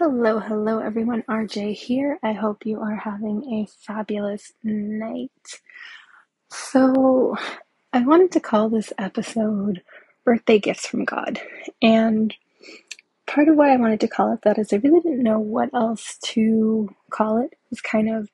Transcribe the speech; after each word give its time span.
Hello, 0.00 0.38
hello 0.38 0.78
everyone. 0.78 1.24
RJ 1.28 1.74
here. 1.74 2.18
I 2.22 2.32
hope 2.32 2.64
you 2.64 2.80
are 2.80 2.96
having 2.96 3.44
a 3.52 3.68
fabulous 3.86 4.50
night. 4.64 5.60
So, 6.48 7.36
I 7.92 8.00
wanted 8.00 8.32
to 8.32 8.40
call 8.40 8.70
this 8.70 8.94
episode 8.96 9.82
Birthday 10.24 10.58
Gifts 10.58 10.86
from 10.86 11.04
God. 11.04 11.38
And 11.82 12.34
part 13.26 13.48
of 13.48 13.56
why 13.56 13.74
I 13.74 13.76
wanted 13.76 14.00
to 14.00 14.08
call 14.08 14.32
it 14.32 14.40
that 14.44 14.58
is 14.58 14.72
I 14.72 14.76
really 14.76 15.00
didn't 15.00 15.22
know 15.22 15.38
what 15.38 15.68
else 15.74 16.16
to 16.28 16.88
call 17.10 17.36
it. 17.36 17.52
It 17.52 17.58
was 17.68 17.82
kind 17.82 18.08
of 18.08 18.30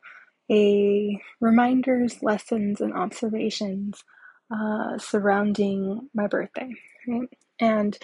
a 0.48 1.20
reminders, 1.40 2.22
lessons, 2.22 2.80
and 2.80 2.94
observations 2.94 4.04
uh, 4.52 4.98
surrounding 4.98 6.10
my 6.14 6.28
birthday. 6.28 6.72
Right? 7.08 7.28
And 7.58 7.98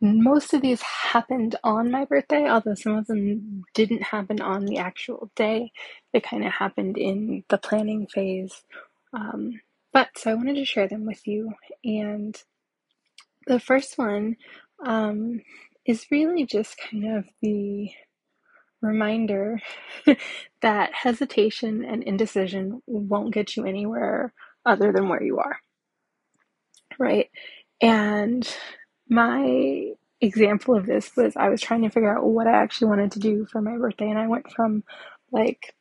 most 0.00 0.54
of 0.54 0.62
these 0.62 0.82
happened 0.82 1.56
on 1.64 1.90
my 1.90 2.06
birthday, 2.06 2.48
although 2.48 2.74
some 2.74 2.96
of 2.96 3.08
them 3.08 3.64
didn't 3.74 4.04
happen 4.04 4.40
on 4.40 4.66
the 4.66 4.78
actual 4.78 5.30
day. 5.36 5.72
They 6.12 6.20
kind 6.20 6.46
of 6.46 6.52
happened 6.52 6.98
in 6.98 7.44
the 7.50 7.58
planning 7.58 8.06
phase. 8.06 8.64
Um, 9.12 9.60
but 9.92 10.10
so 10.16 10.32
I 10.32 10.34
wanted 10.34 10.56
to 10.56 10.64
share 10.66 10.88
them 10.88 11.06
with 11.06 11.26
you. 11.26 11.52
And 11.84 12.36
the 13.46 13.60
first 13.60 13.98
one 13.98 14.36
um, 14.84 15.42
is 15.86 16.06
really 16.10 16.46
just 16.46 16.76
kind 16.78 17.18
of 17.18 17.26
the 17.42 17.90
reminder 18.82 19.60
that 20.62 20.94
hesitation 20.94 21.84
and 21.84 22.02
indecision 22.04 22.82
won't 22.86 23.34
get 23.34 23.56
you 23.56 23.64
anywhere 23.66 24.32
other 24.66 24.92
than 24.92 25.08
where 25.08 25.22
you 25.22 25.38
are. 25.38 25.58
Right. 26.98 27.30
And 27.82 28.48
my 29.08 29.92
example 30.20 30.76
of 30.76 30.86
this 30.86 31.12
was 31.16 31.36
I 31.36 31.48
was 31.48 31.60
trying 31.60 31.82
to 31.82 31.90
figure 31.90 32.16
out 32.16 32.24
what 32.26 32.46
I 32.46 32.52
actually 32.52 32.88
wanted 32.88 33.12
to 33.12 33.20
do 33.20 33.46
for 33.46 33.60
my 33.62 33.76
birthday, 33.78 34.10
and 34.10 34.18
I 34.18 34.28
went 34.28 34.52
from 34.52 34.84
like 35.32 35.74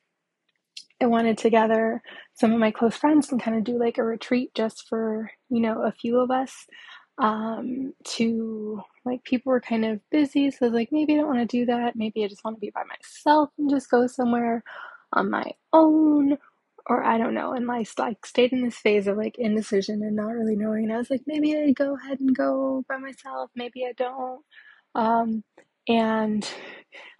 I 1.01 1.05
wanted 1.07 1.37
to 1.39 1.49
gather 1.51 2.01
some 2.33 2.53
of 2.53 2.59
my 2.59 2.71
close 2.71 2.95
friends 2.97 3.31
and 3.31 3.41
kind 3.41 3.57
of 3.57 3.63
do 3.63 3.79
like 3.79 3.97
a 3.97 4.03
retreat 4.03 4.51
just 4.55 4.87
for 4.89 5.31
you 5.49 5.59
know 5.61 5.83
a 5.83 5.91
few 5.91 6.19
of 6.19 6.31
us. 6.31 6.67
Um, 7.19 7.93
to 8.05 8.81
like 9.05 9.23
people 9.23 9.51
were 9.51 9.61
kind 9.61 9.85
of 9.85 10.01
busy, 10.11 10.51
so 10.51 10.59
I 10.63 10.69
was 10.69 10.73
like, 10.75 10.89
maybe 10.91 11.13
I 11.13 11.17
don't 11.17 11.27
want 11.27 11.39
to 11.39 11.45
do 11.59 11.65
that. 11.67 11.95
Maybe 11.95 12.23
I 12.23 12.27
just 12.27 12.43
want 12.45 12.57
to 12.57 12.61
be 12.61 12.71
by 12.71 12.83
myself 12.83 13.49
and 13.57 13.69
just 13.71 13.89
go 13.91 14.07
somewhere 14.07 14.63
on 15.13 15.31
my 15.31 15.45
own 15.73 16.37
or 16.87 17.03
I 17.03 17.17
don't 17.19 17.35
know, 17.35 17.53
and 17.53 17.69
I 17.71 17.85
like 17.99 18.25
stayed 18.25 18.53
in 18.53 18.63
this 18.63 18.77
phase 18.77 19.07
of 19.07 19.17
like 19.17 19.37
indecision 19.39 20.03
and 20.03 20.15
not 20.17 20.29
really 20.35 20.55
knowing. 20.57 20.85
And 20.85 20.93
I 20.93 20.97
was 20.97 21.09
like, 21.11 21.23
maybe 21.27 21.57
I 21.57 21.71
go 21.73 21.95
ahead 21.97 22.19
and 22.21 22.35
go 22.35 22.85
by 22.89 22.97
myself, 22.97 23.51
maybe 23.55 23.85
I 23.85 23.93
don't. 23.93 24.41
Um, 24.95 25.43
and 25.87 26.49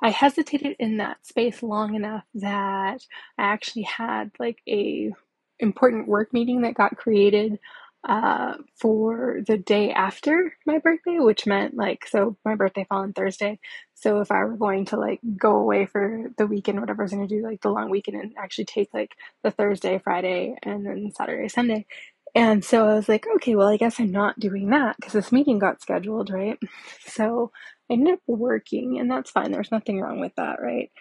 I 0.01 0.11
hesitated 0.11 0.75
in 0.79 0.97
that 0.97 1.25
space 1.25 1.63
long 1.63 1.95
enough 1.95 2.23
that 2.35 3.01
I 3.37 3.43
actually 3.43 3.83
had 3.83 4.31
like 4.39 4.59
a 4.69 5.11
important 5.59 6.07
work 6.07 6.33
meeting 6.33 6.61
that 6.61 6.75
got 6.75 6.97
created 6.97 7.59
uh, 8.07 8.55
for 8.77 9.39
the 9.47 9.57
day 9.59 9.91
after 9.93 10.55
my 10.67 10.79
birthday, 10.79 11.19
which 11.19 11.47
meant 11.47 11.75
like, 11.75 12.07
so 12.07 12.37
my 12.45 12.55
birthday 12.55 12.85
fell 12.89 12.99
on 12.99 13.13
Thursday. 13.13 13.59
So 13.95 14.21
if 14.21 14.31
I 14.31 14.45
were 14.45 14.57
going 14.57 14.85
to 14.87 14.97
like 14.97 15.21
go 15.37 15.57
away 15.57 15.87
for 15.87 16.31
the 16.37 16.47
weekend, 16.47 16.81
whatever 16.81 17.03
I 17.03 17.05
was 17.05 17.13
going 17.13 17.27
to 17.27 17.35
do, 17.37 17.43
like 17.43 17.61
the 17.61 17.69
long 17.71 17.91
weekend 17.91 18.17
and 18.21 18.33
actually 18.39 18.65
take 18.65 18.89
like 18.93 19.13
the 19.43 19.51
Thursday, 19.51 19.99
Friday, 20.03 20.57
and 20.63 20.85
then 20.87 21.11
Saturday, 21.15 21.49
Sunday. 21.49 21.87
And 22.35 22.65
so 22.65 22.87
I 22.89 22.95
was 22.95 23.09
like, 23.09 23.27
okay, 23.37 23.55
well, 23.55 23.69
I 23.69 23.77
guess 23.77 23.99
I'm 23.99 24.11
not 24.11 24.39
doing 24.39 24.69
that 24.71 24.97
because 24.97 25.13
this 25.13 25.33
meeting 25.33 25.59
got 25.59 25.81
scheduled, 25.81 26.31
right? 26.31 26.59
So 27.05 27.51
I 27.89 27.93
ended 27.95 28.15
up 28.15 28.21
working, 28.27 28.99
and 28.99 29.11
that's 29.11 29.31
fine. 29.31 29.51
There's 29.51 29.71
nothing 29.71 30.01
wrong 30.01 30.19
with 30.21 30.35
that, 30.37 30.61
right? 30.61 30.91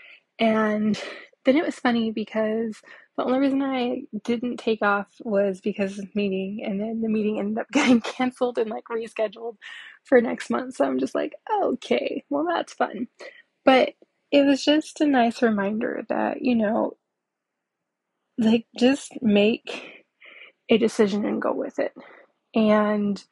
And 0.41 1.01
then 1.47 1.57
it 1.59 1.67
was 1.67 1.77
funny 1.77 2.13
because 2.13 2.83
the 3.19 3.25
only 3.25 3.41
reason 3.41 3.63
I 3.63 4.03
didn't 4.25 4.59
take 4.59 4.83
off 4.83 5.09
was 5.25 5.63
because 5.63 5.99
of 5.99 6.07
the 6.07 6.13
meeting, 6.17 6.65
and 6.67 6.81
then 6.81 7.03
the 7.03 7.11
meeting 7.11 7.41
ended 7.41 7.59
up 7.61 7.69
getting 7.73 8.03
canceled 8.03 8.59
and 8.59 8.71
like 8.71 8.87
rescheduled 8.93 9.57
for 10.05 10.21
next 10.23 10.51
month. 10.51 10.77
So 10.77 10.87
I'm 10.87 11.01
just 11.01 11.17
like, 11.17 11.35
okay, 11.65 12.25
well, 12.31 12.47
that's 12.49 12.75
fun. 12.75 13.09
But 13.65 13.95
it 14.33 14.47
was 14.47 14.65
just 14.65 15.01
a 15.03 15.07
nice 15.07 15.43
reminder 15.43 16.05
that, 16.11 16.43
you 16.43 16.57
know, 16.57 16.99
like 18.39 18.67
just 18.79 19.13
make 19.23 20.05
a 20.71 20.79
decision 20.79 21.25
and 21.27 21.43
go 21.43 21.55
with 21.55 21.79
it. 21.79 21.95
And 22.55 23.23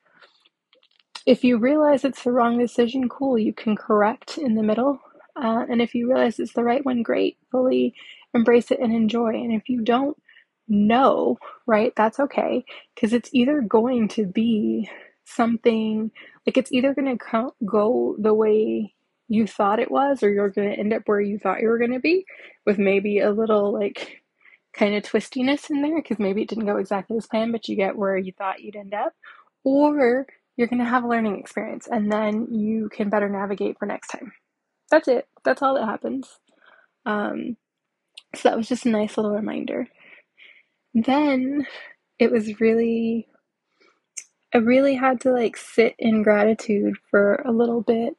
if 1.27 1.45
you 1.45 1.59
realize 1.59 2.05
it's 2.05 2.25
the 2.25 2.33
wrong 2.33 2.59
decision, 2.59 3.09
cool, 3.09 3.39
you 3.39 3.53
can 3.55 3.77
correct 3.77 4.39
in 4.39 4.55
the 4.57 4.63
middle. 4.65 5.01
Uh, 5.37 5.65
and 5.69 5.83
if 5.83 5.95
you 5.95 6.09
realize 6.09 6.39
it's 6.39 6.53
the 6.53 6.65
right 6.65 6.85
one, 6.85 7.03
great, 7.03 7.37
fully 7.51 7.95
embrace 8.35 8.71
it 8.71 8.81
and 8.81 8.93
enjoy. 8.93 9.31
And 9.31 9.53
if 9.53 9.69
you 9.69 9.83
don't 9.83 10.17
know, 10.69 11.39
right, 11.67 11.93
that's 11.97 12.21
okay. 12.21 12.65
Because 12.95 13.13
it's 13.13 13.31
either 13.33 13.61
going 13.61 14.09
to 14.09 14.27
be 14.27 14.89
something 15.25 16.11
like 16.47 16.59
it's 16.59 16.73
either 16.73 16.95
going 16.95 17.19
to 17.19 17.51
go 17.65 18.15
the 18.19 18.35
way 18.35 18.95
you 19.29 19.47
thought 19.47 19.81
it 19.81 19.91
was 19.91 20.23
or 20.23 20.31
you're 20.31 20.51
going 20.51 20.69
to 20.69 20.79
end 20.79 20.93
up 20.93 21.03
where 21.07 21.21
you 21.21 21.39
thought 21.39 21.61
you 21.61 21.69
were 21.69 21.79
going 21.79 21.93
to 21.93 22.01
be 22.01 22.27
with 22.67 22.79
maybe 22.79 23.21
a 23.21 23.31
little 23.31 23.73
like 23.73 24.23
kind 24.75 24.95
of 24.95 25.03
twistiness 25.03 25.71
in 25.71 25.81
there 25.81 25.97
because 25.97 26.19
maybe 26.19 26.43
it 26.43 26.49
didn't 26.49 26.67
go 26.67 26.77
exactly 26.77 27.17
as 27.17 27.27
planned 27.27 27.53
but 27.53 27.67
you 27.69 27.77
get 27.77 27.97
where 27.97 28.19
you 28.19 28.33
thought 28.33 28.61
you'd 28.61 28.77
end 28.77 28.93
up. 28.93 29.13
Or 29.65 30.27
you're 30.57 30.69
going 30.69 30.81
to 30.81 30.85
have 30.85 31.05
a 31.05 31.09
learning 31.09 31.39
experience 31.39 31.89
and 31.91 32.13
then 32.13 32.49
you 32.51 32.91
can 32.91 33.09
better 33.09 33.29
navigate 33.29 33.79
for 33.79 33.87
next 33.87 34.09
time 34.09 34.33
that's 34.95 35.09
it 35.09 35.29
that's 35.45 35.63
all 35.63 35.75
that 35.75 35.87
happens 35.87 36.29
um, 37.07 37.57
so 38.35 38.49
that 38.49 38.57
was 38.59 38.69
just 38.69 38.87
a 38.87 38.91
nice 38.91 39.17
little 39.17 39.33
reminder. 39.33 39.89
Then 40.95 41.67
it 42.19 42.33
was 42.33 42.61
really, 42.61 43.29
I 44.55 44.59
really 44.59 44.97
had 44.97 45.21
to 45.23 45.33
like 45.33 45.57
sit 45.57 45.95
in 45.99 46.23
gratitude 46.23 46.97
for 47.11 47.37
a 47.47 47.53
little 47.53 47.83
bit. 47.83 48.17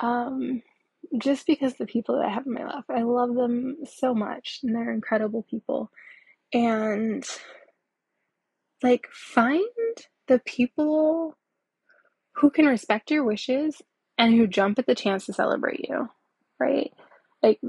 Um, 0.00 0.62
just 1.18 1.46
because 1.46 1.74
the 1.74 1.86
people 1.86 2.16
that 2.18 2.26
I 2.26 2.30
have 2.34 2.46
in 2.46 2.54
my 2.54 2.64
life, 2.66 2.84
I 2.90 3.02
love 3.02 3.34
them 3.34 3.78
so 3.98 4.14
much 4.14 4.60
and 4.62 4.74
they're 4.74 4.92
incredible 4.92 5.44
people. 5.50 5.90
And 6.52 7.24
like, 8.82 9.08
find 9.12 9.64
the 10.28 10.40
people 10.40 11.36
who 12.36 12.50
can 12.50 12.66
respect 12.66 13.10
your 13.10 13.24
wishes 13.24 13.82
and 14.18 14.34
who 14.34 14.46
jump 14.46 14.78
at 14.78 14.86
the 14.86 14.94
chance 14.94 15.26
to 15.26 15.32
celebrate 15.32 15.88
you, 15.88 16.08
right? 16.58 16.92
Like, 17.42 17.60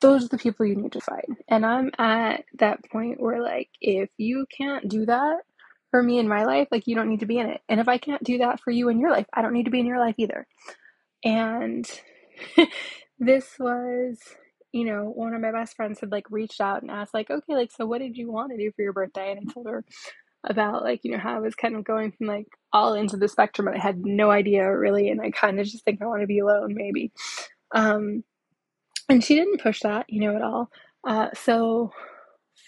those 0.00 0.24
are 0.24 0.28
the 0.28 0.38
people 0.38 0.66
you 0.66 0.76
need 0.76 0.92
to 0.92 1.00
fight. 1.00 1.26
And 1.48 1.64
I'm 1.64 1.90
at 1.98 2.44
that 2.58 2.84
point 2.90 3.20
where, 3.20 3.42
like, 3.42 3.70
if 3.80 4.10
you 4.16 4.46
can't 4.56 4.88
do 4.88 5.06
that 5.06 5.38
for 5.90 6.02
me 6.02 6.18
in 6.18 6.28
my 6.28 6.44
life, 6.44 6.68
like, 6.70 6.86
you 6.86 6.94
don't 6.94 7.08
need 7.08 7.20
to 7.20 7.26
be 7.26 7.38
in 7.38 7.48
it. 7.48 7.60
And 7.68 7.80
if 7.80 7.88
I 7.88 7.98
can't 7.98 8.22
do 8.22 8.38
that 8.38 8.60
for 8.60 8.70
you 8.70 8.88
in 8.88 9.00
your 9.00 9.10
life, 9.10 9.26
I 9.32 9.42
don't 9.42 9.52
need 9.52 9.64
to 9.64 9.70
be 9.70 9.80
in 9.80 9.86
your 9.86 9.98
life 9.98 10.16
either. 10.18 10.46
And 11.24 11.88
this 13.18 13.56
was, 13.58 14.18
you 14.72 14.84
know, 14.84 15.04
one 15.04 15.34
of 15.34 15.40
my 15.40 15.52
best 15.52 15.76
friends 15.76 16.00
had 16.00 16.10
like 16.10 16.30
reached 16.30 16.60
out 16.60 16.82
and 16.82 16.90
asked, 16.90 17.14
like, 17.14 17.30
okay, 17.30 17.54
like, 17.54 17.70
so 17.70 17.86
what 17.86 18.00
did 18.00 18.16
you 18.16 18.30
want 18.30 18.50
to 18.50 18.58
do 18.58 18.72
for 18.72 18.82
your 18.82 18.92
birthday? 18.92 19.32
And 19.32 19.48
I 19.48 19.52
told 19.52 19.68
her 19.68 19.84
about, 20.44 20.82
like, 20.82 21.00
you 21.04 21.12
know, 21.12 21.18
how 21.18 21.36
I 21.36 21.40
was 21.40 21.54
kind 21.54 21.76
of 21.76 21.84
going 21.84 22.12
from 22.12 22.26
like 22.26 22.46
all 22.72 22.94
into 22.94 23.16
the 23.16 23.28
spectrum 23.28 23.68
and 23.68 23.76
I 23.76 23.80
had 23.80 24.04
no 24.04 24.30
idea 24.30 24.76
really. 24.76 25.08
And 25.08 25.20
I 25.20 25.30
kind 25.30 25.60
of 25.60 25.66
just 25.66 25.84
think 25.84 26.02
I 26.02 26.06
want 26.06 26.22
to 26.22 26.26
be 26.26 26.40
alone, 26.40 26.74
maybe. 26.74 27.12
Um, 27.74 28.24
and 29.08 29.22
she 29.22 29.34
didn't 29.34 29.60
push 29.60 29.80
that, 29.80 30.06
you 30.08 30.20
know, 30.20 30.36
at 30.36 30.42
all. 30.42 30.70
Uh, 31.06 31.28
so 31.34 31.92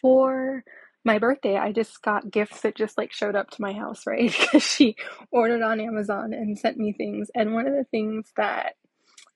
for 0.01 0.65
my 1.05 1.19
birthday, 1.19 1.57
I 1.57 1.73
just 1.73 2.03
got 2.03 2.31
gifts 2.31 2.63
that 2.63 2.77
just 2.77 2.97
like 2.97 3.13
showed 3.13 3.37
up 3.37 3.51
to 3.51 3.63
my 3.63 3.73
house, 3.73 4.03
right? 4.07 4.31
Because 4.31 4.63
she 4.63 4.97
ordered 5.31 5.63
on 5.63 5.81
Amazon 5.81 6.33
and 6.33 6.59
sent 6.59 6.79
me 6.79 6.93
things. 6.93 7.31
And 7.35 7.55
one 7.55 7.67
of 7.67 7.75
the 7.75 7.85
things 7.85 8.33
that 8.37 8.75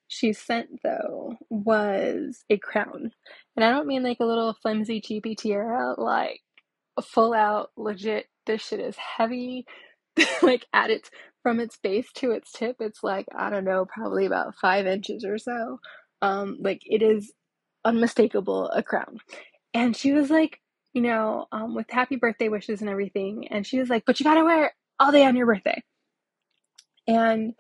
she 0.09 0.33
sent 0.33 0.81
though 0.83 1.37
was 1.51 2.45
a 2.49 2.59
crown. 2.59 3.13
And 3.57 3.65
I 3.65 3.71
don't 3.71 3.87
mean 3.87 4.03
like 4.03 4.21
a 4.21 4.25
little 4.25 4.55
flimsy, 4.55 5.01
cheapy 5.01 5.35
tiara, 5.35 5.95
like 5.99 6.41
full 7.03 7.35
out, 7.35 7.71
legit, 7.77 8.27
this 8.49 8.67
shit 8.67 8.81
is 8.81 8.97
heavy. 8.97 9.65
like 10.43 10.67
at 10.73 10.91
its 10.91 11.09
from 11.45 11.61
its 11.61 11.77
base 11.77 12.11
to 12.17 12.33
its 12.33 12.51
tip, 12.51 12.77
it's 12.81 13.05
like, 13.05 13.27
I 13.37 13.51
don't 13.51 13.65
know, 13.65 13.87
probably 13.87 14.27
about 14.27 14.57
five 14.57 14.87
inches 14.87 15.25
or 15.25 15.39
so. 15.39 15.79
Um, 16.21 16.59
like 16.61 16.83
it 16.85 17.01
is 17.01 17.33
unmistakable 17.85 18.69
a 18.71 18.83
crown. 18.83 19.19
And 19.73 19.97
she 19.97 20.13
was 20.13 20.31
like, 20.31 20.61
you 20.93 21.03
know, 21.03 21.47
um, 21.53 21.77
with 21.77 21.89
happy 21.91 22.17
birthday 22.17 22.49
wishes 22.49 22.81
and 22.81 22.91
everything. 22.91 23.47
And 23.49 23.65
she 23.65 23.79
was 23.79 23.89
like, 23.89 24.05
but 24.05 24.19
you 24.19 24.25
gotta 24.25 24.45
wear 24.45 24.67
it 24.67 24.73
all 24.99 25.13
day 25.13 25.25
on 25.25 25.37
your 25.37 25.47
birthday. 25.47 25.81
And 27.07 27.55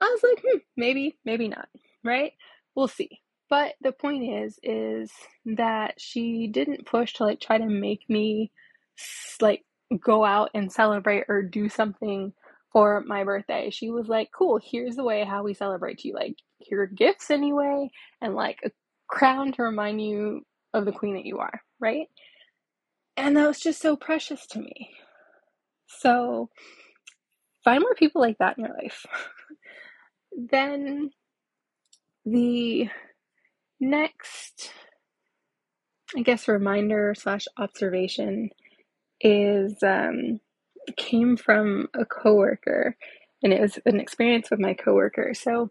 I 0.00 0.04
was 0.06 0.22
like, 0.22 0.42
hmm, 0.44 0.58
maybe, 0.76 1.18
maybe 1.24 1.48
not, 1.48 1.68
right? 2.02 2.32
We'll 2.74 2.88
see. 2.88 3.20
But 3.50 3.74
the 3.82 3.92
point 3.92 4.24
is, 4.24 4.58
is 4.62 5.12
that 5.44 6.00
she 6.00 6.48
didn't 6.48 6.86
push 6.86 7.12
to 7.14 7.24
like 7.24 7.38
try 7.38 7.58
to 7.58 7.66
make 7.66 8.00
me 8.08 8.50
like 9.40 9.62
go 10.00 10.24
out 10.24 10.50
and 10.54 10.72
celebrate 10.72 11.24
or 11.28 11.42
do 11.42 11.68
something 11.68 12.32
for 12.72 13.02
my 13.06 13.24
birthday. 13.24 13.70
She 13.70 13.90
was 13.90 14.08
like, 14.08 14.30
cool, 14.36 14.60
here's 14.62 14.96
the 14.96 15.04
way 15.04 15.24
how 15.24 15.42
we 15.42 15.54
celebrate 15.54 16.04
you. 16.04 16.14
Like, 16.14 16.36
here 16.58 16.82
are 16.82 16.86
gifts 16.86 17.30
anyway, 17.30 17.90
and 18.20 18.34
like 18.34 18.58
a 18.64 18.70
crown 19.08 19.52
to 19.52 19.62
remind 19.62 20.00
you 20.00 20.42
of 20.72 20.84
the 20.84 20.92
queen 20.92 21.14
that 21.14 21.26
you 21.26 21.38
are, 21.38 21.60
right? 21.80 22.06
And 23.16 23.36
that 23.36 23.46
was 23.46 23.60
just 23.60 23.80
so 23.80 23.96
precious 23.96 24.46
to 24.48 24.58
me. 24.58 24.90
So 25.86 26.48
find 27.62 27.80
more 27.80 27.94
people 27.94 28.22
like 28.22 28.38
that 28.38 28.56
in 28.56 28.64
your 28.64 28.74
life. 28.74 29.04
then 30.50 31.10
the 32.24 32.88
next, 33.80 34.72
I 36.16 36.22
guess, 36.22 36.48
reminder 36.48 37.14
slash 37.16 37.46
observation 37.58 38.50
is 39.22 39.76
um, 39.82 40.40
came 40.96 41.36
from 41.36 41.88
a 41.94 42.04
coworker, 42.06 42.96
and 43.42 43.52
it 43.52 43.60
was 43.60 43.78
an 43.86 44.00
experience 44.00 44.50
with 44.50 44.60
my 44.60 44.74
coworker. 44.74 45.34
So 45.34 45.70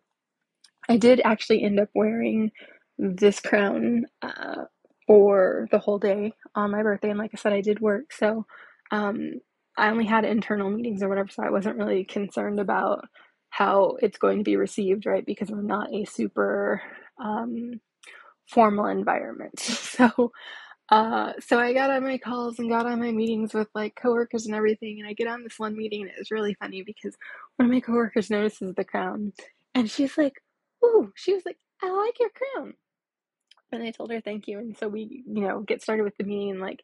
I 0.90 0.98
did 0.98 1.22
actually 1.24 1.64
end 1.64 1.80
up 1.80 1.90
wearing 1.96 2.52
this 2.98 3.40
crown 3.40 4.06
uh, 4.22 4.66
for 5.08 5.68
the 5.72 5.80
whole 5.80 6.00
day 6.00 6.34
on 6.56 6.72
my 6.72 6.84
birthday, 6.84 7.10
and 7.10 7.20
like 7.20 7.32
I 7.34 7.38
said, 7.38 7.54
I 7.54 7.62
did 7.62 7.80
work, 7.80 8.14
so 8.14 8.46
um, 8.92 9.42
I 9.78 9.90
only 9.90 10.06
had 10.06 10.26
internal 10.26 10.70
meetings 10.70 11.04
or 11.04 11.10
whatever, 11.10 11.30
so 11.30 11.44
I 11.44 11.52
wasn't 11.52 11.78
really 11.78 12.04
concerned 12.06 12.60
about 12.60 13.06
how 13.50 13.98
it's 14.02 14.18
going 14.18 14.40
to 14.40 14.44
be 14.44 14.58
received, 14.58 15.06
right? 15.06 15.26
Because 15.26 15.50
we're 15.52 15.62
not 15.62 15.94
a 15.94 16.06
super 16.06 16.82
um, 17.24 17.82
formal 18.48 18.88
environment. 18.88 19.54
So, 19.62 20.32
uh, 20.92 21.34
so 21.40 21.60
I 21.60 21.74
got 21.74 21.92
on 21.92 22.04
my 22.04 22.20
calls 22.20 22.60
and 22.60 22.70
got 22.70 22.88
on 22.88 23.00
my 23.00 23.12
meetings 23.12 23.54
with 23.54 23.70
like 23.76 23.96
coworkers 23.96 24.48
and 24.48 24.56
everything, 24.56 25.00
and 25.00 25.10
I 25.10 25.14
get 25.14 25.28
on 25.28 25.44
this 25.44 25.60
one 25.60 25.78
meeting, 25.78 26.04
and 26.04 26.12
it 26.12 26.18
was 26.20 26.32
really 26.32 26.56
funny 26.56 26.84
because 26.84 27.16
one 27.58 27.68
of 27.68 27.74
my 27.74 27.82
coworkers 27.82 28.30
notices 28.32 28.76
the 28.76 28.86
crown, 28.86 29.34
and 29.76 29.90
she's 29.92 30.18
like, 30.18 30.44
"Ooh," 30.86 31.14
she 31.16 31.34
was 31.34 31.46
like, 31.46 31.58
"I 31.84 31.92
like 31.92 32.20
your 32.20 32.30
crown," 32.32 32.76
and 33.72 33.84
I 33.84 33.92
told 33.92 34.12
her 34.12 34.22
thank 34.22 34.48
you, 34.48 34.60
and 34.60 34.78
so 34.78 34.88
we, 34.90 35.24
you 35.28 35.42
know, 35.48 35.62
get 35.62 35.82
started 35.84 36.04
with 36.04 36.18
the 36.18 36.26
meeting, 36.26 36.52
and 36.52 36.62
like 36.62 36.82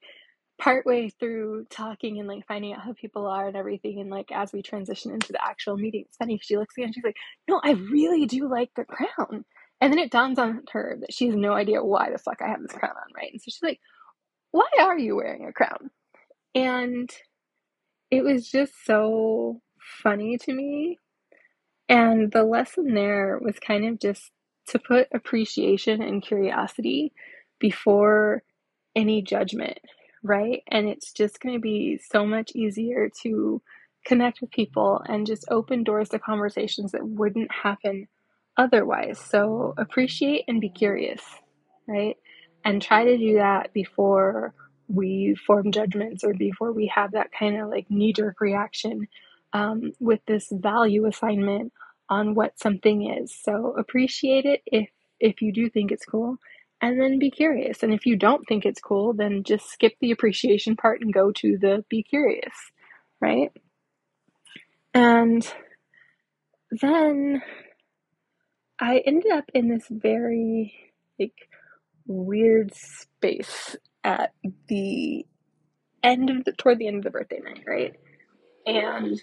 partway 0.59 1.09
through 1.19 1.65
talking 1.69 2.19
and 2.19 2.29
like 2.29 2.47
finding 2.47 2.73
out 2.73 2.81
how 2.81 2.93
people 2.93 3.27
are 3.27 3.47
and 3.47 3.57
everything 3.57 3.99
and 4.01 4.09
like 4.09 4.31
as 4.31 4.53
we 4.53 4.61
transition 4.63 5.11
into 5.13 5.33
the 5.33 5.45
actual 5.45 5.77
meeting 5.77 6.03
it's 6.07 6.17
funny 6.17 6.39
she 6.41 6.57
looks 6.57 6.75
and 6.77 6.95
she's 6.95 7.03
like 7.03 7.17
no 7.49 7.61
i 7.63 7.71
really 7.73 8.25
do 8.25 8.49
like 8.49 8.71
the 8.75 8.85
crown. 8.85 9.45
And 9.81 9.93
then 9.93 9.99
it 9.99 10.11
dawns 10.11 10.39
on 10.39 10.63
her 10.71 10.97
that 11.01 11.13
she 11.13 11.27
has 11.27 11.35
no 11.35 11.53
idea 11.53 11.83
why 11.83 12.11
the 12.11 12.17
fuck 12.17 12.39
i 12.41 12.47
have 12.49 12.61
this 12.61 12.71
crown 12.71 12.93
on 12.95 13.13
right? 13.15 13.31
And 13.31 13.41
so 13.41 13.45
she's 13.47 13.63
like 13.63 13.81
why 14.57 14.85
are 14.85 14.99
you 14.99 15.15
wearing 15.15 15.45
a 15.47 15.53
crown 15.53 15.91
and 16.55 17.11
it 18.11 18.23
was 18.23 18.49
just 18.49 18.73
so 18.85 19.61
funny 20.03 20.37
to 20.37 20.53
me 20.53 20.99
and 21.89 22.31
the 22.31 22.43
lesson 22.43 22.93
there 22.93 23.39
was 23.41 23.59
kind 23.59 23.85
of 23.85 23.99
just 23.99 24.31
to 24.67 24.79
put 24.79 25.07
appreciation 25.13 26.01
and 26.01 26.23
curiosity 26.23 27.13
before 27.59 28.43
any 28.95 29.21
judgment 29.21 29.79
right? 30.23 30.63
And 30.69 30.87
it's 30.89 31.13
just 31.13 31.39
going 31.41 31.55
to 31.55 31.61
be 31.61 31.99
so 32.11 32.25
much 32.25 32.51
easier 32.55 33.09
to 33.23 33.61
connect 34.05 34.41
with 34.41 34.51
people 34.51 35.01
and 35.07 35.27
just 35.27 35.45
open 35.49 35.83
doors 35.83 36.09
to 36.09 36.19
conversations 36.19 36.91
that 36.93 37.07
wouldn't 37.07 37.51
happen 37.51 38.07
otherwise. 38.57 39.19
So 39.19 39.73
appreciate 39.77 40.45
and 40.47 40.61
be 40.61 40.69
curious, 40.69 41.21
right? 41.87 42.17
And 42.67 42.81
try 42.81 43.05
to 43.05 43.17
do 43.17 43.35
that 43.35 43.71
before 43.71 44.53
we 44.89 45.35
form 45.35 45.71
judgments 45.71 46.21
or 46.25 46.33
before 46.33 46.73
we 46.73 46.91
have 46.93 47.13
that 47.13 47.31
kind 47.31 47.55
of 47.55 47.69
like 47.69 47.89
knee 47.89 48.11
jerk 48.11 48.41
reaction 48.41 49.07
um, 49.53 49.93
with 50.01 50.19
this 50.27 50.49
value 50.51 51.05
assignment 51.05 51.71
on 52.09 52.35
what 52.35 52.59
something 52.59 53.09
is. 53.09 53.33
So 53.33 53.73
appreciate 53.77 54.43
it 54.43 54.63
if 54.65 54.89
if 55.17 55.41
you 55.41 55.53
do 55.53 55.69
think 55.69 55.93
it's 55.93 56.03
cool 56.03 56.39
and 56.81 56.99
then 56.99 57.19
be 57.19 57.31
curious. 57.31 57.83
And 57.83 57.93
if 57.93 58.05
you 58.05 58.17
don't 58.17 58.45
think 58.45 58.65
it's 58.65 58.81
cool, 58.81 59.13
then 59.13 59.43
just 59.43 59.71
skip 59.71 59.93
the 60.01 60.11
appreciation 60.11 60.75
part 60.75 60.99
and 60.99 61.13
go 61.13 61.31
to 61.31 61.57
the 61.57 61.85
be 61.87 62.03
curious, 62.03 62.53
right? 63.21 63.49
And 64.93 65.49
then 66.69 67.41
I 68.77 68.97
ended 69.05 69.31
up 69.31 69.45
in 69.53 69.69
this 69.69 69.85
very 69.89 70.73
like 71.17 71.46
weird 72.07 72.73
space 72.75 73.75
at 74.03 74.33
the 74.67 75.25
end 76.03 76.29
of 76.29 76.45
the 76.45 76.53
toward 76.53 76.79
the 76.79 76.87
end 76.87 76.97
of 76.97 77.03
the 77.03 77.11
birthday 77.11 77.39
night, 77.43 77.63
right? 77.67 77.95
And 78.65 79.21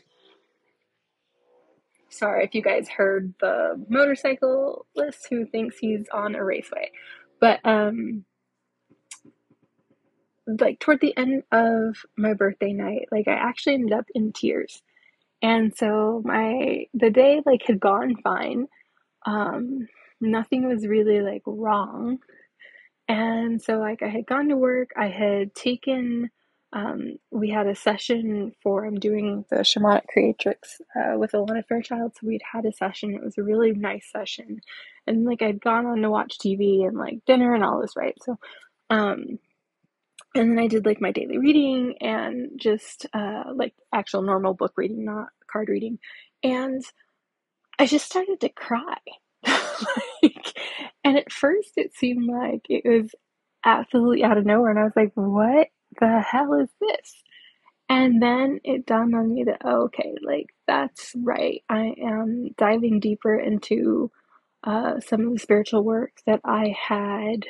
sorry 2.11 2.45
if 2.45 2.55
you 2.55 2.63
guys 2.63 2.89
heard 2.89 3.35
the 3.41 3.85
motorcyclist 3.89 5.27
who 5.31 5.47
thinks 5.47 5.79
he's 5.79 6.07
on 6.13 6.35
a 6.35 6.45
raceway. 6.45 6.91
But 7.41 7.61
um 7.65 8.25
like 10.47 10.79
toward 10.81 11.01
the 11.01 11.17
end 11.17 11.43
of 11.53 11.97
my 12.17 12.35
birthday 12.35 12.73
night, 12.73 13.07
like 13.13 13.29
I 13.29 13.33
actually 13.35 13.75
ended 13.75 13.93
up 13.93 14.07
in 14.15 14.33
tears. 14.33 14.83
And 15.43 15.75
so 15.77 16.23
my 16.25 16.87
the 16.95 17.11
day 17.11 17.43
like 17.47 17.63
had 17.67 17.81
gone 17.81 18.17
fine. 18.23 18.67
Um 19.27 19.89
nothing 20.21 20.69
was 20.69 20.87
really 20.87 21.21
like 21.21 21.43
wrong. 21.47 22.19
And 23.09 23.63
so 23.63 23.79
like 23.79 24.03
I 24.03 24.09
had 24.09 24.27
gone 24.27 24.49
to 24.49 24.57
work, 24.57 24.91
I 24.97 25.09
had 25.09 25.55
taken 25.55 26.31
um, 26.75 27.19
we 27.31 27.51
had 27.51 27.69
a 27.69 27.77
session 27.77 28.53
for 28.61 28.85
I'm 28.85 28.99
doing 28.99 29.45
the 29.49 29.59
shamanic 29.59 30.09
creatrix 30.09 30.81
uh, 30.97 31.17
with 31.17 31.31
Alana 31.31 31.65
Fairchild. 31.69 32.15
So 32.17 32.27
we'd 32.27 32.43
had 32.53 32.67
a 32.67 32.73
session. 32.73 33.15
It 33.15 33.23
was 33.23 33.39
a 33.39 33.45
really 33.45 33.73
nice 33.73 34.11
session, 34.11 34.61
and 35.07 35.25
like 35.25 35.41
I'd 35.41 35.61
gone 35.61 35.87
on 35.87 36.03
to 36.03 36.11
watch 36.11 36.37
TV 36.39 36.87
and 36.87 36.99
like 36.99 37.25
dinner 37.27 37.55
and 37.55 37.63
all 37.63 37.81
this, 37.81 37.95
right? 37.97 38.17
So, 38.23 38.39
um, 38.91 39.39
and 40.35 40.51
then 40.51 40.59
I 40.59 40.67
did 40.67 40.85
like 40.85 41.01
my 41.01 41.13
daily 41.13 41.39
reading 41.39 41.97
and 42.01 42.53
just 42.57 43.07
uh, 43.15 43.45
like 43.55 43.75
actual 43.95 44.23
normal 44.23 44.55
book 44.55 44.73
reading, 44.77 45.05
not 45.05 45.29
card 45.51 45.69
reading, 45.69 46.01
and 46.43 46.83
I 47.79 47.87
just 47.87 48.07
started 48.07 48.41
to 48.41 48.49
cry. 48.49 48.99
like, 50.23 50.59
and 51.05 51.19
at 51.19 51.33
first 51.33 51.73
it 51.77 51.95
seemed 51.97 52.27
like 52.31 52.63
it 52.69 52.85
was 52.87 53.15
absolutely 53.65 54.25
out 54.25 54.39
of 54.39 54.47
nowhere, 54.47 54.71
and 54.71 54.81
I 54.81 54.85
was 54.85 54.97
like, 54.97 55.13
"What 55.15 55.69
the 56.01 56.21
hell 56.21 56.55
is 56.55 56.71
this? 56.81 57.23
And 57.89 58.23
then 58.23 58.61
it 58.65 58.87
dawned 58.87 59.15
on 59.15 59.33
me 59.35 59.45
that, 59.45 59.63
oh, 59.65 59.85
okay, 59.85 60.15
like 60.23 60.47
that's 60.67 61.13
right. 61.17 61.63
I 61.69 61.95
am 62.03 62.51
diving 62.59 63.01
deeper 63.01 63.39
into 63.39 64.11
uh, 64.65 65.01
some 65.01 65.27
of 65.27 65.33
the 65.35 65.39
spiritual 65.39 65.85
work 65.85 66.13
that 66.27 66.41
I 66.45 66.75
had 66.89 67.45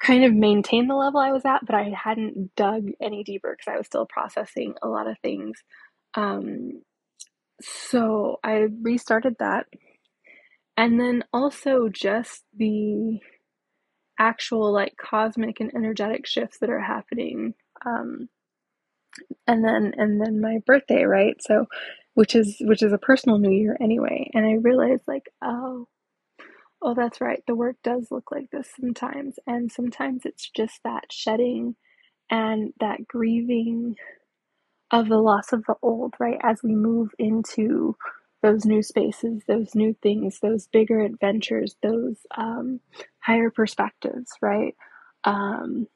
kind 0.00 0.24
of 0.24 0.34
maintained 0.34 0.90
the 0.90 0.94
level 0.94 1.20
I 1.20 1.32
was 1.32 1.44
at, 1.44 1.66
but 1.66 1.74
I 1.74 1.92
hadn't 1.96 2.54
dug 2.56 2.88
any 3.02 3.24
deeper 3.24 3.56
because 3.58 3.72
I 3.72 3.78
was 3.78 3.86
still 3.86 4.06
processing 4.06 4.74
a 4.82 4.88
lot 4.88 5.08
of 5.08 5.18
things. 5.22 5.58
Um, 6.14 6.82
so 7.62 8.40
I 8.44 8.68
restarted 8.82 9.36
that. 9.40 9.66
And 10.76 11.00
then 11.00 11.24
also 11.32 11.88
just 11.88 12.44
the 12.56 13.20
actual 14.18 14.72
like 14.72 14.94
cosmic 14.98 15.60
and 15.60 15.72
energetic 15.74 16.26
shifts 16.26 16.58
that 16.60 16.70
are 16.70 16.80
happening 16.80 17.54
um, 17.86 18.28
and 19.46 19.64
then 19.64 19.92
and 19.96 20.20
then 20.20 20.40
my 20.40 20.58
birthday 20.66 21.04
right? 21.04 21.36
So 21.40 21.66
which 22.14 22.34
is 22.36 22.56
which 22.62 22.82
is 22.82 22.92
a 22.92 22.98
personal 22.98 23.38
new 23.38 23.50
year 23.52 23.76
anyway. 23.80 24.30
And 24.34 24.46
i 24.46 24.52
realized 24.54 25.02
like 25.08 25.24
oh 25.42 25.88
oh 26.82 26.94
that's 26.94 27.20
right. 27.20 27.42
The 27.46 27.54
work 27.56 27.76
does 27.84 28.08
look 28.10 28.30
like 28.32 28.50
this 28.52 28.70
sometimes. 28.80 29.36
And 29.46 29.72
sometimes 29.72 30.22
it's 30.24 30.50
just 30.56 30.80
that 30.84 31.06
shedding 31.12 31.76
and 32.30 32.72
that 32.80 33.08
grieving 33.08 33.96
of 34.92 35.08
the 35.08 35.18
loss 35.18 35.52
of 35.52 35.64
the 35.68 35.76
old 35.82 36.14
right? 36.20 36.38
As 36.42 36.60
we 36.64 36.74
move 36.74 37.10
into 37.18 37.96
those 38.44 38.66
new 38.66 38.84
spaces 38.84 39.42
those 39.48 39.74
new 39.74 39.96
things 40.02 40.40
those 40.42 40.68
bigger 40.68 41.00
adventures 41.00 41.76
those 41.82 42.18
um, 42.38 42.80
higher 43.20 43.50
perspectives 43.50 44.32
right? 44.42 44.76
Um, 45.24 45.88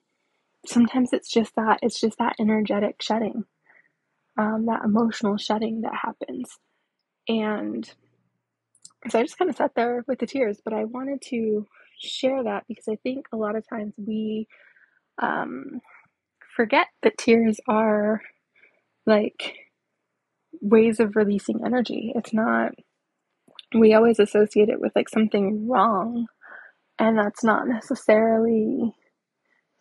sometimes 0.66 1.10
it's 1.12 1.30
just 1.30 1.54
that 1.56 1.80
it's 1.82 2.00
just 2.00 2.18
that 2.18 2.36
energetic 2.40 3.02
shedding 3.02 3.44
um, 4.38 4.66
that 4.66 4.84
emotional 4.84 5.36
shedding 5.38 5.82
that 5.82 5.94
happens. 5.94 6.50
And 7.28 7.88
so 9.10 9.18
i 9.18 9.22
just 9.22 9.38
kind 9.38 9.50
of 9.50 9.56
sat 9.56 9.72
there 9.76 10.04
with 10.08 10.18
the 10.20 10.26
tears 10.26 10.60
but 10.64 10.74
i 10.74 10.84
wanted 10.84 11.22
to 11.22 11.66
share 12.00 12.44
that 12.44 12.64
because 12.68 12.86
i 12.88 12.96
think 13.02 13.26
a 13.32 13.36
lot 13.38 13.56
of 13.56 13.68
times 13.68 13.94
we 13.98 14.46
um, 15.22 15.80
forget 16.56 16.88
that 17.02 17.18
tears 17.18 17.60
are 17.68 18.22
like 19.06 19.54
ways 20.60 21.00
of 21.00 21.16
releasing 21.16 21.64
energy 21.64 22.12
it's 22.14 22.32
not 22.34 22.72
we 23.74 23.94
always 23.94 24.18
associate 24.18 24.68
it 24.68 24.80
with 24.80 24.92
like 24.96 25.08
something 25.08 25.68
wrong 25.68 26.26
and 26.98 27.18
that's 27.18 27.44
not 27.44 27.68
necessarily 27.68 28.92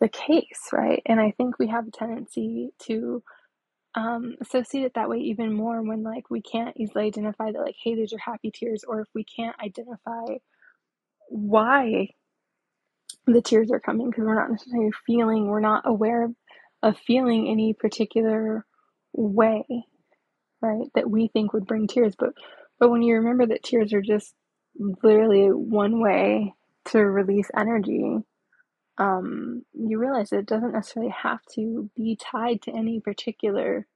the 0.02 0.10
case, 0.10 0.70
right? 0.74 1.02
And 1.08 1.22
I 1.22 1.34
think 1.38 1.60
we 1.60 1.70
have 1.70 1.88
a 1.88 1.92
tendency 1.92 2.72
to 2.84 3.24
um, 3.96 4.36
associate 4.42 4.86
it 4.86 4.94
that 4.96 5.10
way 5.10 5.18
even 5.20 5.54
more 5.54 5.82
when 5.84 6.04
like 6.04 6.30
we 6.30 6.42
can't 6.42 6.78
easily 6.78 7.06
identify 7.08 7.52
that 7.52 7.62
like, 7.62 7.76
hey, 7.84 7.96
these 7.96 8.14
are 8.14 8.20
happy 8.20 8.52
tears, 8.52 8.84
or 8.88 9.02
if 9.02 9.08
we 9.16 9.26
can't 9.26 9.56
identify 9.64 10.38
why 11.30 12.10
the 13.28 13.42
tears 13.42 13.72
are 13.72 13.80
coming 13.80 14.10
because 14.10 14.26
we're 14.26 14.40
not 14.40 14.52
necessarily 14.52 14.92
feeling, 15.06 15.48
we're 15.48 15.60
not 15.62 15.84
aware 15.86 16.26
of, 16.26 16.36
feeling 17.08 17.50
any 17.50 17.74
particular 17.74 18.66
way, 19.14 19.66
right? 20.62 20.88
That 20.96 21.10
we 21.10 21.30
think 21.30 21.54
would 21.54 21.68
bring 21.68 21.88
tears. 21.88 22.16
But 22.18 22.32
but 22.80 22.90
when 22.92 23.02
you 23.02 23.16
remember 23.16 23.48
that 23.48 23.64
tears 23.64 23.94
are 23.94 24.02
just 24.02 24.34
literally 25.04 25.48
one 25.48 26.02
way 26.02 26.54
to 26.90 27.00
release 27.00 27.50
energy, 27.58 28.18
um, 28.98 29.64
you 29.74 30.00
realize 30.00 30.30
that 30.32 30.40
it 30.40 30.46
doesn't 30.48 30.74
necessarily 30.74 31.14
have 31.24 31.40
to 31.56 31.90
be 31.96 32.18
tied 32.22 32.62
to 32.64 32.72
any 32.72 33.00
particular 33.02 33.88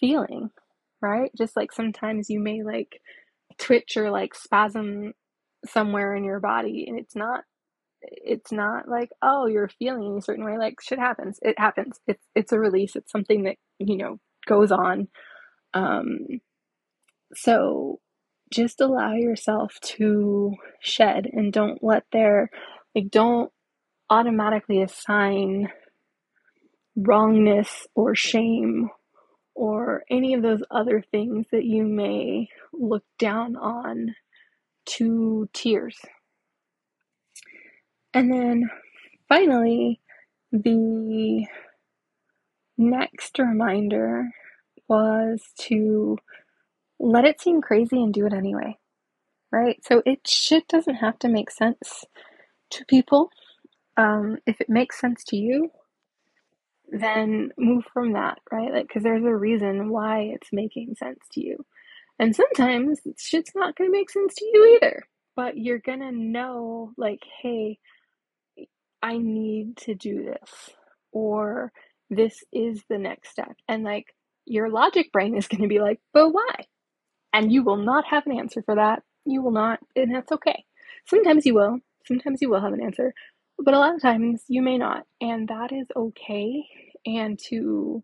feeling, 0.00 0.50
right? 1.02 1.30
Just 1.36 1.56
like 1.56 1.72
sometimes 1.72 2.30
you 2.30 2.40
may 2.40 2.62
like 2.62 3.00
twitch 3.58 3.96
or 3.96 4.10
like 4.10 4.34
spasm 4.34 5.12
somewhere 5.66 6.14
in 6.14 6.24
your 6.24 6.40
body 6.40 6.86
and 6.88 6.98
it's 6.98 7.14
not 7.14 7.44
it's 8.02 8.52
not 8.52 8.88
like 8.88 9.10
oh 9.22 9.46
you're 9.46 9.68
feeling 9.78 10.16
a 10.18 10.22
certain 10.22 10.44
way 10.44 10.56
like 10.58 10.76
shit 10.82 10.98
happens 10.98 11.38
it 11.42 11.58
happens 11.58 12.00
it's 12.06 12.24
it's 12.34 12.52
a 12.52 12.58
release 12.58 12.96
it's 12.96 13.12
something 13.12 13.44
that 13.44 13.56
you 13.78 13.96
know 13.96 14.18
goes 14.46 14.72
on 14.72 15.08
um 15.74 16.18
so 17.34 18.00
just 18.52 18.80
allow 18.80 19.12
yourself 19.14 19.78
to 19.82 20.54
shed 20.80 21.26
and 21.32 21.52
don't 21.52 21.82
let 21.82 22.04
their 22.12 22.50
like 22.94 23.10
don't 23.10 23.52
automatically 24.10 24.82
assign 24.82 25.68
wrongness 26.96 27.86
or 27.94 28.14
shame 28.14 28.90
or 29.54 30.02
any 30.10 30.34
of 30.34 30.42
those 30.42 30.62
other 30.70 31.02
things 31.10 31.46
that 31.52 31.64
you 31.64 31.84
may 31.84 32.48
look 32.72 33.04
down 33.18 33.56
on 33.56 34.14
to 34.86 35.48
tears. 35.52 35.98
And 38.12 38.32
then 38.32 38.70
finally, 39.28 40.00
the 40.50 41.46
next 42.78 43.38
reminder 43.38 44.28
was 44.90 45.40
to 45.56 46.18
let 46.98 47.24
it 47.24 47.40
seem 47.40 47.62
crazy 47.62 48.02
and 48.02 48.12
do 48.12 48.26
it 48.26 48.34
anyway, 48.34 48.76
right? 49.50 49.82
So 49.82 50.02
it 50.04 50.28
shit 50.28 50.68
doesn't 50.68 50.96
have 50.96 51.18
to 51.20 51.28
make 51.28 51.50
sense 51.50 52.04
to 52.72 52.84
people. 52.84 53.30
Um, 53.96 54.38
if 54.46 54.60
it 54.60 54.68
makes 54.68 55.00
sense 55.00 55.24
to 55.28 55.36
you, 55.36 55.70
then 56.90 57.50
move 57.56 57.84
from 57.92 58.14
that, 58.14 58.38
right? 58.50 58.72
Like, 58.72 58.88
because 58.88 59.04
there's 59.04 59.24
a 59.24 59.34
reason 59.34 59.90
why 59.90 60.32
it's 60.34 60.48
making 60.52 60.96
sense 60.96 61.20
to 61.32 61.40
you. 61.40 61.64
And 62.18 62.34
sometimes 62.34 63.00
shit's 63.16 63.52
not 63.54 63.76
going 63.76 63.90
to 63.90 63.96
make 63.96 64.10
sense 64.10 64.34
to 64.34 64.44
you 64.44 64.76
either, 64.76 65.04
but 65.36 65.56
you're 65.56 65.78
going 65.78 66.00
to 66.00 66.12
know, 66.12 66.92
like, 66.98 67.22
hey, 67.42 67.78
I 69.02 69.16
need 69.16 69.76
to 69.78 69.94
do 69.94 70.24
this, 70.24 70.70
or 71.12 71.72
this 72.10 72.42
is 72.52 72.82
the 72.90 72.98
next 72.98 73.30
step. 73.30 73.54
And 73.68 73.84
like, 73.84 74.06
your 74.46 74.70
logic 74.70 75.12
brain 75.12 75.36
is 75.36 75.48
going 75.48 75.62
to 75.62 75.68
be 75.68 75.80
like, 75.80 76.00
but 76.12 76.30
why? 76.30 76.66
And 77.32 77.52
you 77.52 77.62
will 77.62 77.76
not 77.76 78.06
have 78.06 78.26
an 78.26 78.38
answer 78.38 78.62
for 78.62 78.76
that. 78.76 79.02
You 79.24 79.42
will 79.42 79.52
not, 79.52 79.80
and 79.96 80.14
that's 80.14 80.32
okay. 80.32 80.64
Sometimes 81.06 81.46
you 81.46 81.54
will, 81.54 81.78
sometimes 82.06 82.40
you 82.42 82.50
will 82.50 82.60
have 82.60 82.72
an 82.72 82.82
answer, 82.82 83.14
but 83.58 83.74
a 83.74 83.78
lot 83.78 83.94
of 83.94 84.02
times 84.02 84.44
you 84.48 84.62
may 84.62 84.78
not, 84.78 85.04
and 85.20 85.48
that 85.48 85.72
is 85.72 85.86
okay. 85.96 86.64
And 87.06 87.38
to 87.48 88.02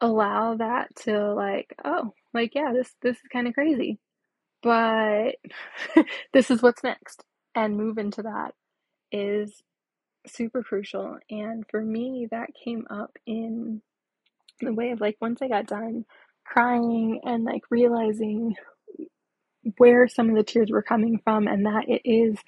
allow 0.00 0.56
that 0.56 0.94
to 0.96 1.34
like, 1.34 1.74
oh, 1.84 2.12
like 2.34 2.54
yeah, 2.54 2.72
this 2.72 2.92
this 3.02 3.16
is 3.16 3.22
kind 3.32 3.48
of 3.48 3.54
crazy, 3.54 3.98
but 4.62 5.36
this 6.32 6.50
is 6.50 6.62
what's 6.62 6.84
next, 6.84 7.24
and 7.54 7.76
move 7.76 7.98
into 7.98 8.22
that 8.22 8.54
is 9.12 9.62
super 10.26 10.62
crucial. 10.62 11.18
And 11.30 11.64
for 11.70 11.82
me, 11.82 12.28
that 12.30 12.50
came 12.64 12.86
up 12.90 13.16
in 13.26 13.82
the 14.60 14.74
way 14.74 14.90
of 14.92 15.00
like 15.00 15.16
once 15.20 15.42
I 15.42 15.48
got 15.48 15.66
done 15.66 16.04
crying 16.46 17.20
and 17.24 17.44
like 17.44 17.62
realizing 17.70 18.56
where 19.78 20.08
some 20.08 20.28
of 20.30 20.36
the 20.36 20.42
tears 20.44 20.70
were 20.70 20.82
coming 20.82 21.20
from, 21.24 21.48
and 21.48 21.66
that 21.66 21.88
it 21.88 22.02
is 22.04 22.38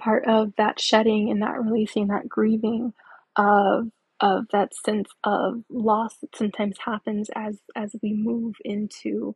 part 0.00 0.26
of 0.26 0.52
that 0.58 0.80
shedding 0.80 1.30
and 1.30 1.42
that 1.42 1.62
releasing, 1.62 2.08
that 2.08 2.28
grieving 2.28 2.92
of 3.36 3.88
of 4.20 4.46
that 4.52 4.74
sense 4.74 5.10
of 5.24 5.64
loss 5.70 6.16
that 6.18 6.36
sometimes 6.36 6.78
happens 6.84 7.30
as 7.34 7.58
as 7.76 7.94
we 8.02 8.12
move 8.14 8.54
into 8.64 9.34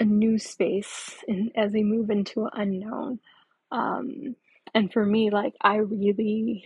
a 0.00 0.04
new 0.04 0.38
space 0.38 1.16
and 1.28 1.52
as 1.56 1.72
we 1.72 1.84
move 1.84 2.10
into 2.10 2.48
unknown. 2.54 3.20
Um, 3.72 4.36
and 4.74 4.92
for 4.92 5.04
me, 5.06 5.30
like 5.30 5.54
I 5.62 5.76
really 5.76 6.64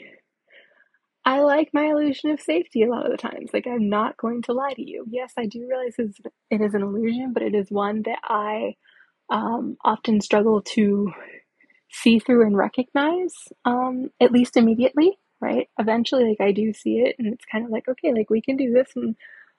I 1.25 1.41
like 1.41 1.71
my 1.73 1.85
illusion 1.87 2.31
of 2.31 2.41
safety 2.41 2.83
a 2.83 2.89
lot 2.89 3.07
of 3.07 3.13
the 3.13 3.17
times. 3.17 3.51
Like, 3.53 3.67
I'm 3.67 3.89
not 3.89 4.17
going 4.17 4.43
to 4.43 4.53
lie 4.53 4.75
to 4.75 4.83
you. 4.83 5.05
Yes, 5.09 5.33
I 5.39 5.47
do 5.47 5.67
realize 5.69 5.95
it 5.99 6.61
is 6.61 6.75
an 6.75 6.83
illusion, 6.83 7.33
but 7.33 7.43
it 7.45 7.55
is 7.55 7.71
one 7.71 8.03
that 8.03 8.19
I 8.25 8.75
um, 9.31 9.77
often 9.85 10.21
struggle 10.21 10.63
to 10.63 11.13
see 11.91 12.19
through 12.19 12.47
and 12.47 12.57
recognize, 12.57 13.35
um, 13.65 14.11
at 14.21 14.33
least 14.33 14.57
immediately, 14.57 15.17
right? 15.41 15.69
Eventually, 15.79 16.25
like, 16.25 16.41
I 16.41 16.53
do 16.53 16.73
see 16.73 16.99
it, 16.99 17.17
and 17.19 17.33
it's 17.33 17.45
kind 17.45 17.65
of 17.65 17.71
like, 17.71 17.87
okay, 17.89 18.13
like, 18.13 18.29
we 18.29 18.43
can 18.43 18.57
do 18.57 18.73
this 18.73 18.91
and 18.97 19.15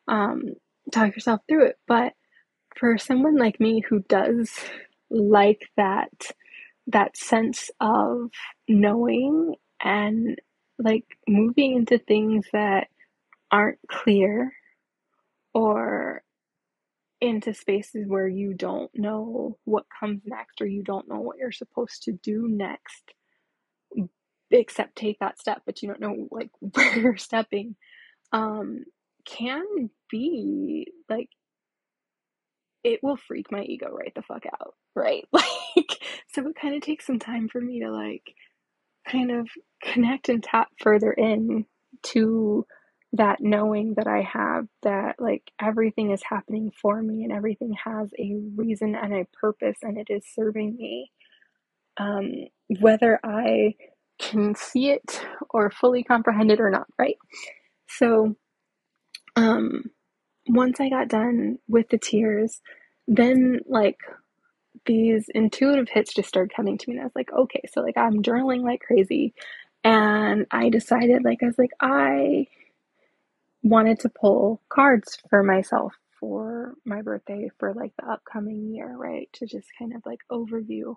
um, 0.07 0.55
talk 0.91 1.15
yourself 1.15 1.41
through 1.47 1.67
it. 1.67 1.77
But 1.87 2.13
for 2.75 2.97
someone 2.97 3.37
like 3.37 3.59
me 3.61 3.83
who 3.87 3.99
does 4.09 4.51
like 5.09 5.69
that, 5.77 6.11
that 6.87 7.15
sense 7.15 7.71
of 7.79 8.31
knowing 8.67 9.55
and 9.81 10.37
like 10.83 11.05
moving 11.27 11.75
into 11.75 11.99
things 11.99 12.47
that 12.53 12.87
aren't 13.51 13.79
clear 13.89 14.53
or 15.53 16.23
into 17.21 17.53
spaces 17.53 18.05
where 18.07 18.27
you 18.27 18.53
don't 18.53 18.91
know 18.95 19.57
what 19.65 19.85
comes 19.99 20.21
next 20.25 20.61
or 20.61 20.67
you 20.67 20.83
don't 20.83 21.07
know 21.07 21.19
what 21.21 21.37
you're 21.37 21.51
supposed 21.51 22.03
to 22.03 22.13
do 22.13 22.47
next 22.49 23.13
except 24.51 24.95
take 24.95 25.19
that 25.19 25.39
step 25.39 25.61
but 25.65 25.81
you 25.81 25.87
don't 25.89 26.01
know 26.01 26.27
like 26.31 26.49
where 26.59 26.99
you're 26.99 27.17
stepping 27.17 27.75
um 28.33 28.83
can 29.25 29.89
be 30.09 30.87
like 31.09 31.29
it 32.83 33.01
will 33.03 33.17
freak 33.17 33.51
my 33.51 33.63
ego 33.63 33.89
right 33.91 34.13
the 34.15 34.21
fuck 34.23 34.45
out 34.47 34.75
right? 34.95 35.25
Like 35.77 35.99
so 36.33 36.47
it 36.47 36.55
kind 36.61 36.75
of 36.75 36.81
takes 36.83 37.07
some 37.07 37.19
time 37.19 37.49
for 37.49 37.59
me 37.59 37.79
to 37.81 37.91
like 37.91 38.35
kind 39.07 39.31
of 39.31 39.47
connect 39.83 40.29
and 40.29 40.43
tap 40.43 40.69
further 40.79 41.11
in 41.11 41.65
to 42.03 42.65
that 43.13 43.39
knowing 43.39 43.93
that 43.95 44.07
I 44.07 44.21
have 44.21 44.67
that 44.81 45.15
like 45.19 45.43
everything 45.61 46.11
is 46.11 46.23
happening 46.27 46.71
for 46.81 47.01
me 47.01 47.23
and 47.23 47.31
everything 47.31 47.75
has 47.83 48.09
a 48.17 48.35
reason 48.55 48.95
and 48.95 49.13
a 49.13 49.27
purpose 49.39 49.77
and 49.83 49.97
it 49.97 50.07
is 50.09 50.25
serving 50.33 50.75
me. 50.75 51.11
Um, 51.97 52.31
whether 52.79 53.19
I 53.23 53.75
can 54.19 54.55
see 54.55 54.89
it 54.89 55.23
or 55.51 55.69
fully 55.69 56.03
comprehend 56.03 56.51
it 56.51 56.59
or 56.59 56.71
not, 56.71 56.87
right? 56.97 57.17
So, 57.87 58.35
um, 59.35 59.83
once 60.47 60.79
I 60.79 60.89
got 60.89 61.07
done 61.07 61.59
with 61.67 61.89
the 61.89 61.99
tears, 61.99 62.61
then 63.07 63.59
like 63.67 63.99
these 64.85 65.29
intuitive 65.33 65.87
hits 65.89 66.13
just 66.13 66.29
started 66.29 66.55
coming 66.55 66.77
to 66.77 66.89
me 66.89 66.95
and 66.95 67.01
I 67.01 67.05
was 67.05 67.15
like, 67.15 67.31
okay, 67.31 67.61
so 67.71 67.81
like 67.81 67.97
I'm 67.97 68.23
journaling 68.23 68.63
like 68.63 68.81
crazy 68.81 69.33
and 69.83 70.47
I 70.51 70.69
decided 70.69 71.23
like 71.25 71.43
I 71.43 71.47
was 71.47 71.59
like 71.59 71.71
I 71.81 72.47
wanted 73.63 73.99
to 74.01 74.09
pull 74.09 74.61
cards 74.69 75.19
for 75.29 75.43
myself 75.43 75.93
for 76.19 76.75
my 76.85 77.01
birthday 77.03 77.49
for 77.59 77.73
like 77.73 77.93
the 77.99 78.07
upcoming 78.11 78.73
year, 78.73 78.95
right? 78.97 79.29
To 79.35 79.47
just 79.47 79.67
kind 79.79 79.95
of 79.95 80.03
like 80.05 80.21
overview 80.31 80.95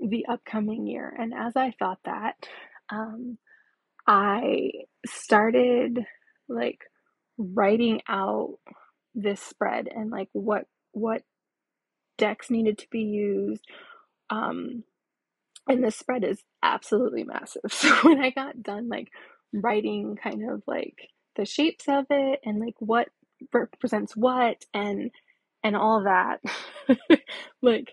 the 0.00 0.26
upcoming 0.28 0.86
year. 0.86 1.14
And 1.18 1.34
as 1.34 1.56
I 1.56 1.72
thought 1.78 2.00
that, 2.06 2.36
um, 2.90 3.38
I 4.06 4.70
started 5.06 6.00
like 6.48 6.80
writing 7.38 8.02
out 8.08 8.58
this 9.14 9.40
spread 9.40 9.88
and 9.88 10.10
like 10.10 10.28
what 10.32 10.66
what 10.92 11.22
decks 12.18 12.50
needed 12.50 12.78
to 12.78 12.86
be 12.90 13.02
used. 13.02 13.64
Um, 14.30 14.84
and 15.68 15.82
the 15.84 15.90
spread 15.90 16.24
is 16.24 16.42
absolutely 16.62 17.24
massive. 17.24 17.62
So 17.70 17.94
when 18.08 18.20
I 18.20 18.30
got 18.30 18.62
done, 18.62 18.88
like 18.88 19.08
writing 19.52 20.16
kind 20.22 20.50
of 20.50 20.62
like 20.66 20.96
the 21.36 21.44
shapes 21.44 21.86
of 21.88 22.06
it 22.10 22.40
and 22.44 22.60
like 22.60 22.74
what 22.78 23.08
represents 23.52 24.16
what 24.16 24.64
and 24.74 25.10
and 25.62 25.76
all 25.76 26.04
that, 26.04 26.40
like 27.62 27.92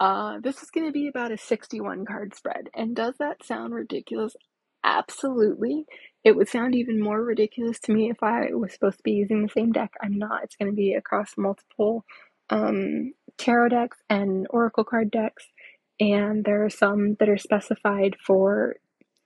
uh, 0.00 0.40
this 0.42 0.62
is 0.62 0.70
going 0.70 0.86
to 0.86 0.92
be 0.92 1.06
about 1.08 1.30
a 1.32 1.38
61 1.38 2.04
card 2.06 2.34
spread. 2.34 2.68
And 2.74 2.96
does 2.96 3.14
that 3.18 3.44
sound 3.44 3.72
ridiculous? 3.72 4.34
Absolutely. 4.84 5.84
It 6.24 6.34
would 6.34 6.48
sound 6.48 6.74
even 6.74 7.00
more 7.00 7.22
ridiculous 7.22 7.78
to 7.80 7.92
me 7.92 8.10
if 8.10 8.20
I 8.22 8.52
was 8.52 8.72
supposed 8.72 8.96
to 8.98 9.02
be 9.04 9.12
using 9.12 9.42
the 9.42 9.48
same 9.48 9.70
deck. 9.70 9.92
I'm 10.02 10.18
not. 10.18 10.42
It's 10.42 10.56
going 10.56 10.72
to 10.72 10.76
be 10.76 10.94
across 10.94 11.34
multiple 11.38 12.04
um, 12.50 13.12
tarot 13.38 13.68
decks 13.68 13.98
and 14.10 14.46
oracle 14.50 14.84
card 14.84 15.12
decks 15.12 15.44
and 16.00 16.44
there 16.44 16.64
are 16.64 16.70
some 16.70 17.16
that 17.18 17.28
are 17.28 17.38
specified 17.38 18.16
for 18.24 18.76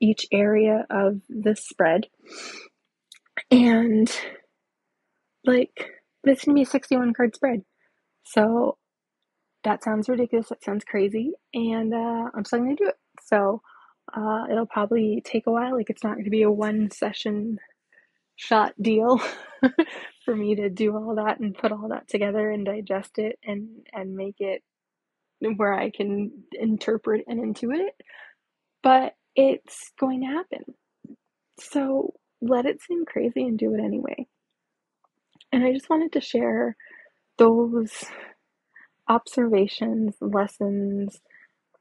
each 0.00 0.26
area 0.32 0.86
of 0.90 1.20
the 1.28 1.56
spread. 1.56 2.06
And 3.50 4.10
like, 5.44 5.90
this 6.24 6.42
can 6.42 6.54
be 6.54 6.62
a 6.62 6.66
61 6.66 7.14
card 7.14 7.34
spread. 7.34 7.62
So 8.24 8.78
that 9.64 9.84
sounds 9.84 10.08
ridiculous. 10.08 10.48
That 10.48 10.64
sounds 10.64 10.84
crazy. 10.84 11.32
And 11.54 11.94
uh, 11.94 12.30
I'm 12.34 12.44
still 12.44 12.60
to 12.64 12.74
do 12.74 12.88
it. 12.88 12.96
So 13.22 13.62
uh, 14.14 14.44
it'll 14.50 14.66
probably 14.66 15.22
take 15.24 15.46
a 15.46 15.52
while. 15.52 15.76
Like, 15.76 15.90
it's 15.90 16.04
not 16.04 16.18
to 16.22 16.30
be 16.30 16.42
a 16.42 16.50
one 16.50 16.90
session 16.90 17.58
shot 18.36 18.74
deal 18.80 19.20
for 20.24 20.36
me 20.36 20.54
to 20.54 20.68
do 20.68 20.94
all 20.94 21.14
that 21.16 21.40
and 21.40 21.56
put 21.56 21.72
all 21.72 21.88
that 21.88 22.06
together 22.08 22.50
and 22.50 22.66
digest 22.66 23.18
it 23.18 23.38
and 23.44 23.86
and 23.92 24.14
make 24.14 24.36
it 24.40 24.62
where 25.56 25.74
I 25.74 25.90
can 25.90 26.30
interpret 26.52 27.24
and 27.28 27.40
intuit 27.40 27.80
it. 27.80 27.94
But 28.82 29.14
it's 29.34 29.92
going 29.98 30.20
to 30.20 30.26
happen. 30.26 30.64
So 31.60 32.14
let 32.40 32.66
it 32.66 32.82
seem 32.82 33.04
crazy 33.04 33.42
and 33.42 33.58
do 33.58 33.74
it 33.74 33.80
anyway. 33.80 34.26
And 35.52 35.64
I 35.64 35.72
just 35.72 35.90
wanted 35.90 36.12
to 36.12 36.20
share 36.20 36.76
those 37.38 38.04
observations, 39.08 40.14
lessons, 40.20 41.20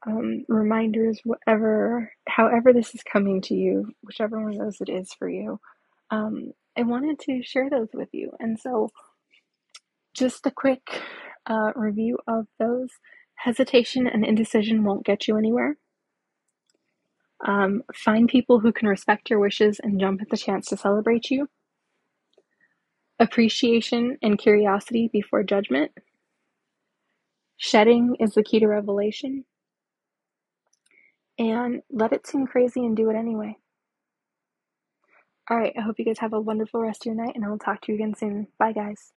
um, 0.06 0.44
reminders, 0.48 1.20
whatever, 1.24 2.12
however 2.28 2.72
this 2.72 2.94
is 2.94 3.02
coming 3.02 3.40
to 3.42 3.54
you, 3.54 3.92
whichever 4.02 4.40
one 4.40 4.52
of 4.52 4.58
those 4.58 4.80
it 4.80 4.88
is 4.88 5.12
for 5.12 5.28
you. 5.28 5.58
Um, 6.10 6.52
I 6.76 6.82
wanted 6.82 7.18
to 7.20 7.42
share 7.42 7.68
those 7.68 7.88
with 7.92 8.08
you. 8.12 8.32
And 8.38 8.58
so, 8.58 8.90
just 10.14 10.46
a 10.46 10.50
quick 10.50 11.02
uh, 11.46 11.72
review 11.74 12.18
of 12.26 12.46
those 12.58 12.90
hesitation 13.36 14.06
and 14.06 14.24
indecision 14.24 14.84
won't 14.84 15.06
get 15.06 15.28
you 15.28 15.36
anywhere. 15.36 15.76
Um, 17.46 17.82
find 17.94 18.28
people 18.28 18.60
who 18.60 18.72
can 18.72 18.88
respect 18.88 19.30
your 19.30 19.38
wishes 19.40 19.80
and 19.82 20.00
jump 20.00 20.22
at 20.22 20.30
the 20.30 20.36
chance 20.36 20.66
to 20.68 20.76
celebrate 20.76 21.30
you. 21.30 21.48
Appreciation 23.20 24.18
and 24.22 24.38
curiosity 24.38 25.08
before 25.12 25.42
judgment. 25.42 25.92
Shedding 27.56 28.16
is 28.20 28.34
the 28.34 28.44
key 28.44 28.60
to 28.60 28.66
revelation. 28.68 29.44
And 31.38 31.82
let 31.90 32.12
it 32.12 32.26
seem 32.26 32.46
crazy 32.46 32.80
and 32.84 32.96
do 32.96 33.10
it 33.10 33.16
anyway. 33.16 33.56
All 35.50 35.58
right, 35.58 35.74
I 35.78 35.82
hope 35.82 35.98
you 35.98 36.04
guys 36.04 36.18
have 36.20 36.32
a 36.32 36.40
wonderful 36.40 36.80
rest 36.80 37.02
of 37.02 37.14
your 37.14 37.24
night, 37.24 37.36
and 37.36 37.44
I 37.44 37.48
will 37.50 37.58
talk 37.58 37.82
to 37.82 37.92
you 37.92 37.96
again 37.96 38.14
soon. 38.16 38.48
Bye, 38.58 38.72
guys. 38.72 39.12